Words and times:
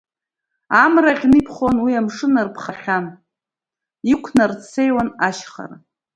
Амра 0.83 1.11
аӷьны 1.15 1.37
иԥхон, 1.39 1.75
уи 1.83 1.93
амшын 1.99 2.33
арԥхахьан, 2.41 3.05
иқәнарцеиуан 4.13 5.09
ашьхара. 5.27 5.75